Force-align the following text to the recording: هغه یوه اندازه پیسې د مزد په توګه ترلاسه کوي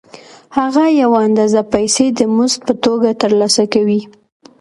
هغه 0.57 0.83
یوه 1.01 1.19
اندازه 1.27 1.61
پیسې 1.73 2.05
د 2.11 2.19
مزد 2.35 2.59
په 2.67 2.73
توګه 2.85 3.09
ترلاسه 3.21 3.63
کوي 3.73 4.01